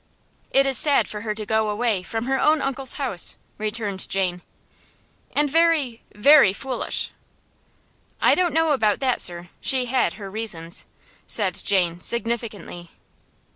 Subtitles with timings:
[0.49, 4.41] "It is sad for her to go away from her own uncle's house," returned Jane.
[5.33, 7.11] "And very very foolish."
[8.19, 9.49] "I don't know about that, sir.
[9.59, 10.85] She had her reasons,"
[11.27, 12.89] said Jane, significantly.